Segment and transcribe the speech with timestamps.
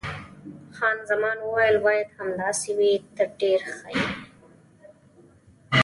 [0.75, 4.07] خان زمان وویل: باید همداسې وي، ته ډېر ښه یې.